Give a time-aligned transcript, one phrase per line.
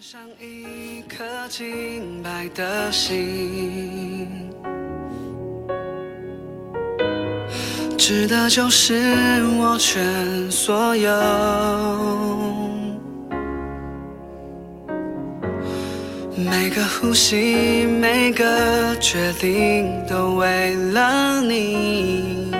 [0.00, 4.48] 像一颗清白的心，
[7.98, 8.94] 值得就是
[9.58, 11.10] 我全所有。
[16.36, 22.52] 每个呼吸，每个决定，都为了你。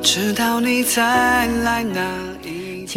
[0.00, 2.27] 直到你再来那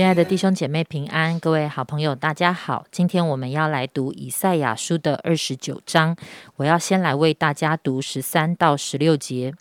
[0.02, 2.88] 亲爱的弟兄姐妹平安，各位好朋友大家好。
[2.90, 6.18] 今天我们要来读以赛亚书的二十九章，
[6.56, 9.54] 我要先来为大家读十三到十六节。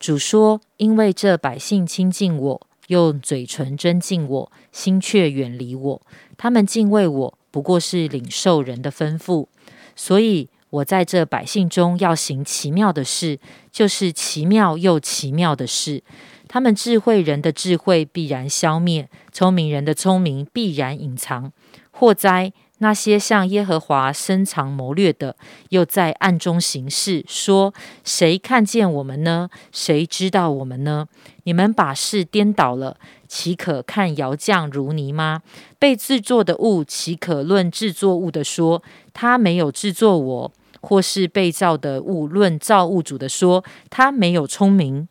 [0.00, 6.02] 主说：“因为这百姓亲近我，用嘴唇尊敬我，心却远离我。
[6.36, 9.46] 他们敬畏我，不过是领受人的吩咐。
[9.94, 13.38] 所以我在这百姓中要行奇妙的事，
[13.70, 16.02] 就是奇妙又奇妙的事。
[16.48, 21.52] 他们智慧人的智慧必然消灭，聪明人的聪明必然隐藏。
[21.90, 22.52] 祸哉！
[22.80, 25.34] 那些向耶和华深藏谋略的，
[25.70, 29.50] 又在暗中行事，说：谁看见我们呢？
[29.72, 31.08] 谁知道我们呢？
[31.42, 35.42] 你们把事颠倒了，岂可看窑匠如泥吗？
[35.80, 38.80] 被制作的物，岂可论制作物的说
[39.12, 40.52] 他没有制作我？
[40.80, 45.08] 或是被造的物，论造物主的说他没有聪明？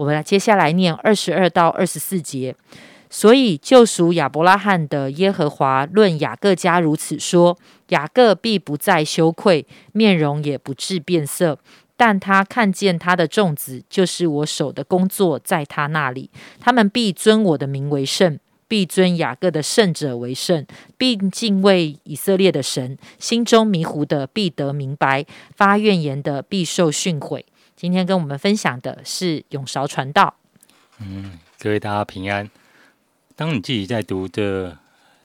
[0.00, 2.56] 我们来接下来念二十二到二十四节。
[3.10, 11.58] 所以救赎亚伯拉罕的耶和华论雅各家如此说：雅各必不再羞愧，面容也不致变色。
[11.98, 20.64] 但他看见他的众子，就是我手的工作，在他那里，他们必尊我的名为圣，必尊雅各的圣者为圣，
[20.96, 22.96] 并敬畏以色列的神。
[23.18, 27.42] 心中迷糊的必得明白，发怨言的必受训诲。
[27.80, 30.34] 今天跟我们分享的是永韶传道。
[30.98, 32.50] 嗯各位大家平安。
[33.34, 34.76] 当你自己在读这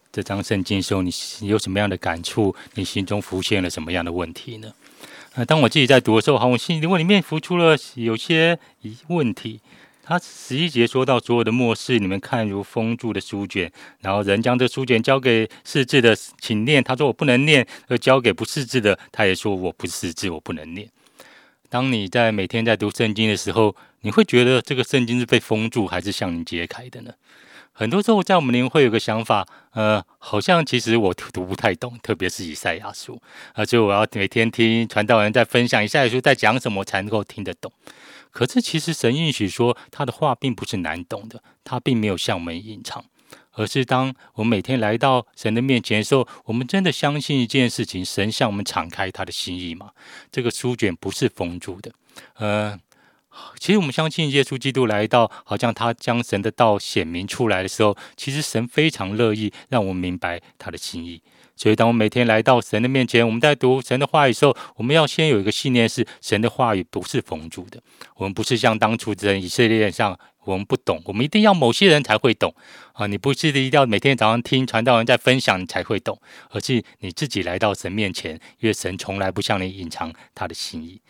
[0.10, 1.12] 这张圣经的时候，你
[1.42, 2.56] 有什么样的感触？
[2.76, 4.72] 你心中浮现了什么样的问题呢？
[5.34, 9.60] 呃，当我自己在读的时候，好，我心里里面浮出了有些疑问题。
[10.02, 16.82] 他十一节说到所有的末世，你们看如封住的书卷，然后人将这书卷交给识字的，请念。
[16.82, 20.90] 他说我不能念，而交给不识字的，他也说我不识字，我不能念。
[21.70, 27.14] 当你在每天在读圣经的时候，你会觉得这个圣经是被封住，还是向你揭开的呢？
[27.74, 33.22] 很多时候，在我们里面会有个想法，呃，好像其实我读不太懂，特别是以赛亚书，
[33.54, 37.70] 而且我要每天听传道人在分享以赛亚书在讲什么，才能够听得懂。
[38.32, 43.04] 可是，其实神允许说他的话并不是难懂的，他并没有向我们隐藏，
[43.56, 49.90] 而是当我们每天来到神的面前的时候，我们真的相信一件事情：神向我们敞开他的心意嘛？
[50.32, 51.92] 这个书卷不是封住的，
[52.36, 52.80] 呃。
[53.60, 61.22] 其实我们相信耶稣基督来到，好像他将神的道显明出来的时候，其实神非常乐意让我们明白他的心意。
[61.54, 67.82] 所以，当我们每天来到神的面前，我们在读神的话语时候，我们要先有一个信念：是神的话语不是封住的。
[68.16, 72.56] 我们不是像当初在以色列上，我们不懂，我们一定要某些人才会懂
[72.94, 73.08] 啊！
[73.08, 81.02] 你不是一定要每天早上听传道人在分享你才会懂，而是你自己来到神面前，因为神从来不向你隐藏他的心意，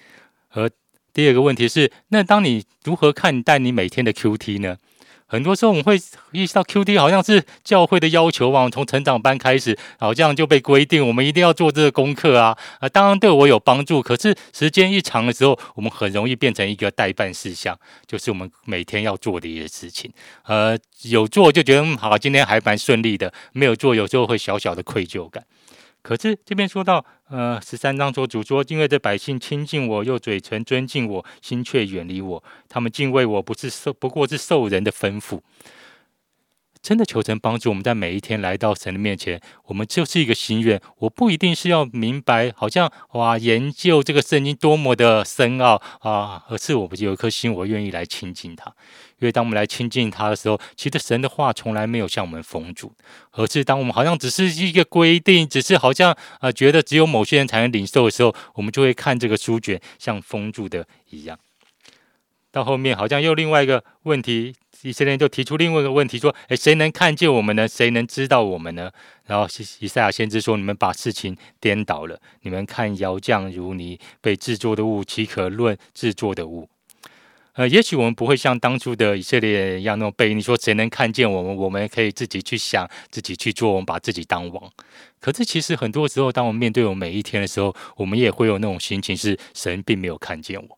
[0.49, 0.69] 而。
[1.13, 4.75] 第二个问题是，那当你如何看待你每天的 Q T 呢？
[5.27, 5.99] 很多时候我们会
[6.31, 14.01] 意识到 QD 好像是教会的要求啊，从成长班开始，好像就被规定我们一定要做这个功课啊啊，当然对我有帮助。
[14.01, 20.11] 可是时间一长的时候，我们很容易变成一个代办事项，就是我们每天要做的一些事情。
[20.43, 25.43] 呃，有做就觉得嗯好，今天还蛮顺利的；没有做，有时候会小小的愧疚感。
[26.05, 32.43] 可是这边说到，呃，十三章说主说，因为这百姓亲近我，又嘴唇尊敬我，心却远离我。
[32.69, 35.41] 他们敬畏我，不是受，不过是受人的吩咐。
[36.85, 40.79] 真的求神帮助我们在每一天来到神的面前，我们就是一个心愿。
[40.99, 48.71] 我不一定是要明白，好像哇，研究这个圣经多么的深奥啊，而是我有一颗心，我愿意来亲近他。
[49.17, 52.93] 因为当我们来亲近他的时候，其实神的话从来没有向我们封住，
[53.31, 61.39] 而是当我们好像只是一个规定，只是好像啊觉得只有某些人才能领受的时候，我们就会看这个书卷像封住的一样。
[62.51, 67.67] 到后面好像又另外一个问题，以色列人就提出另外一个问题，说：诶，谁能看见我们呢？
[67.67, 68.91] 谁能知道我们呢？
[69.25, 69.47] 然后
[69.79, 76.69] 以赛亚先知说：你们把事情颠倒了，你们看窑匠如泥，被制作的物岂可论制作的物？
[77.53, 84.69] 呃，也许我们不会像当初的以色列人一样那种被你说谁能看见我们，我们可以自己去想，自己去做，我们把自己当王。
[85.21, 90.77] 可是其实很多时候，当我们面对我每一天的时候，我们也会有那种心情，是神并没有看见我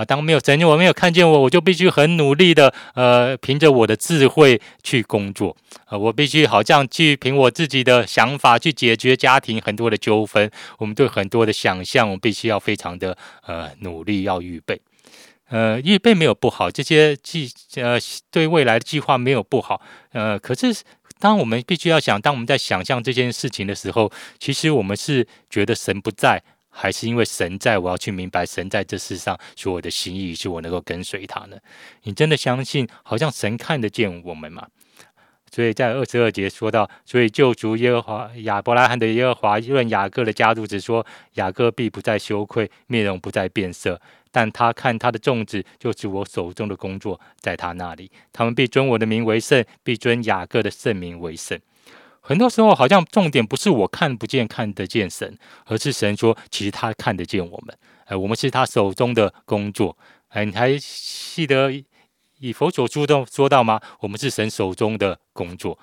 [0.00, 5.54] 啊，当没有神，我没有看见我，我就必须很努力的，呃，凭着我的智慧去工作，
[5.84, 10.50] 啊，我必须好像去凭我自己的想法去解决家庭很多的纠纷。
[10.78, 13.14] 我们对很多的想象，我们必须要非常的
[13.44, 14.80] 呃努力，要预备。
[15.50, 17.98] 呃，预备没有不好，这些计呃
[18.30, 19.82] 对未来的计划没有不好。
[20.12, 20.74] 呃，可是
[21.18, 26.42] 当我们必须要想，当我们在想象这件事情的时候，其实我们是觉得神不在。
[26.70, 31.56] 还是因为神在，我要去明白神在这世上所有的心意，是我能够跟随他呢？
[32.04, 34.66] 你真的相信，好像神看得见我们吗？
[35.52, 44.00] 所以在二十二节说到，所以救主耶和华亚伯拉罕的耶和华论雅各的家族，只说雅各必不再羞愧，面容不再变色，
[44.30, 51.58] 但他看他的种子，就是我手中的工作，在他那里，他们必尊我的名为圣，必尊雅各的圣名为圣。
[52.30, 57.76] 很多时候，好像重点不是我看不见、看得见神，而是神说，其实他看得见我们。
[58.04, 59.98] 哎，我们是他手中的工作。
[60.28, 61.72] 哎，你还记得
[62.38, 63.80] 以佛所书中说到吗？
[63.98, 65.76] 我们是神手中的工作。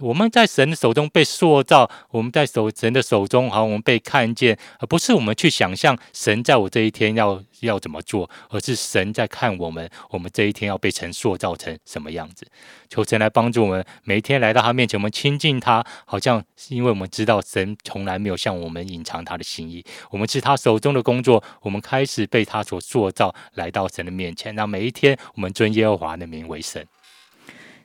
[0.00, 12.46] 我们在神的手中被塑造，我们在手神的手中，好，我们被看见，而不是我们去想象神在我这一天要要怎么做，而是神在看我们，我们这一天要被神塑造成什么样子。
[12.88, 24.54] 求神来帮助我们，每一天来到他面前，我们亲近他，好像是因为我们知道神从来没有向我们隐藏他的心意，我们是他手中的工作，我们开始被他所塑造，来到神的面前。
[24.54, 26.86] 那每一天，我们尊耶和华的名为神。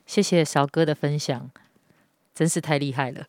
[0.05, 1.49] 谢谢韶哥的分享。
[2.37, 3.25] 真是太厉害了。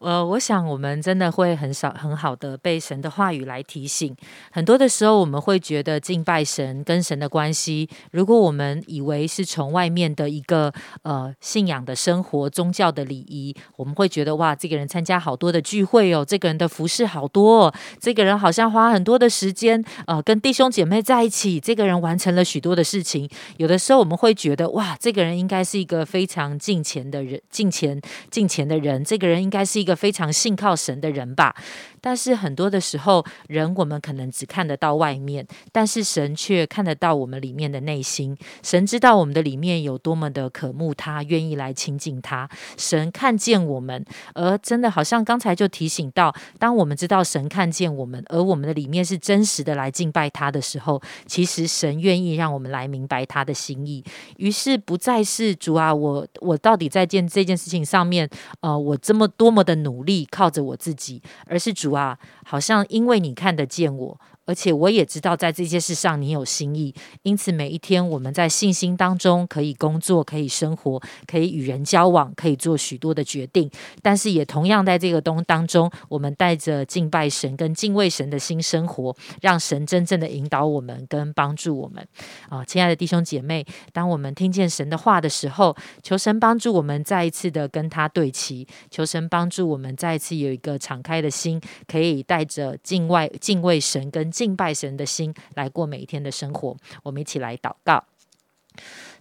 [0.00, 4.16] 呃，我想我们真的会很少很好的被神的话语来提醒。
[4.50, 23.28] 很多的时候，我们会觉得敬拜神跟神的关系，如果我们以为是从外面的一个呃信仰的生活、宗教的礼仪，我们会觉得哇，这个人参加好多的聚会哦，这个人的服饰好多，哦，这个人好像花很多的时间呃跟弟兄姐妹在一起，这个人完成了许多的事情。
[23.58, 28.00] 有的时候我们会觉得哇，这个人应该是一个非常敬虔的人，敬虔
[28.30, 29.89] 敬虔的人，这个人应该是一个。
[29.90, 31.56] 个非常信靠神的人吧。
[32.02, 38.34] 但是很多的时候，人我们可能只看得到外面，但是神却看得到我们里面的内心。
[38.62, 42.48] 神知道我们的里面有多么的渴慕他，愿意来亲近他。
[42.78, 44.02] 神看见我们，
[44.34, 54.02] 而真的好像刚才就提醒到，当我们知道神看见我们，而我们的里面是真实的来敬拜他的时候，其实神愿意让我们来明白他的心意。
[54.38, 58.26] 于是不再是主啊，我我到底在件这件事情上面，
[58.60, 61.90] 呃，我这么多么的努力靠着我自己，而是主。
[61.92, 64.20] 啊，好像因为你看得见我。
[64.50, 66.92] 而且我也知道，在这些事上你有心意，
[67.22, 73.70] 因此每一天我们在信心当中可以工作，可以生活，可以与人交往，可以做许多的决定。
[74.02, 82.04] 但是也同样在这个东当中，我们带着敬拜神跟敬畏神的心生活，让神真正的引导我们跟帮助我们。
[82.48, 94.28] 啊，亲爱的弟兄姐妹，当我们听见神的话的时候，求神帮助我们再一次的跟他对齐，求神帮助我们再一次有一个敞开的心，可以带着敬外敬畏神跟。
[94.40, 98.06] 敬拜神的心来过每一天的生活，我们一起来祷告。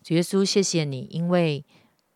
[0.02, 1.66] 主耶稣，谢谢你，因为。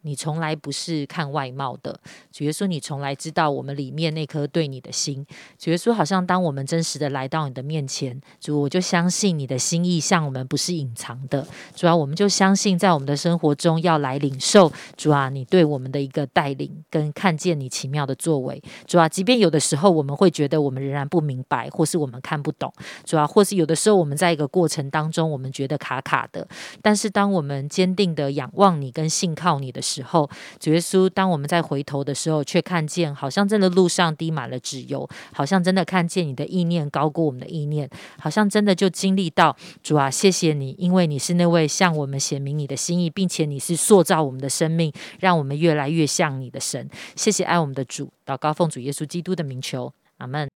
[0.03, 2.00] 你从来不是看外貌的，
[2.31, 5.25] 主耶稣，你从来知道我们里面那颗对你的心。
[5.57, 11.47] 主耶稣，好像当我们真实的来到你的面前，主，我就相信你的心意向我们不是隐藏的。
[11.73, 18.61] 主要我们就相信在我们的生活中要来领受主啊，你对我们的一个带领跟看见你奇妙的作为。
[18.85, 22.72] 主啊，即便有的时候我们会觉得我们仍然不明白，或是我们看不懂，
[23.05, 26.45] 主啊，或是有的时候我们在一个过程当中，我们觉得卡卡的。
[26.81, 30.27] 但是当我们坚定的仰望你跟信靠你的时，时候，
[30.59, 46.89] 主耶稣，当我们在回头的时候，却看见好像真的路上滴满了纸油，好像真的看见你的意念高过我们的意念，好像真的就经历到主啊，谢谢你，因为你是那位向我们显明你的心意，并且你是塑造我们的生命，让我们越来越像你的神。
[47.15, 50.52] 谢谢爱我们的主，祷告奉主耶稣基督的名求，阿门。